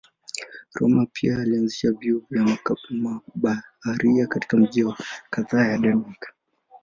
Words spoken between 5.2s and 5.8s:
kadhaa ya